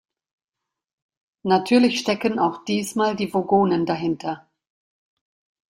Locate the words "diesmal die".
2.65-3.31